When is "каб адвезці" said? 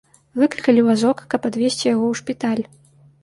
1.33-1.85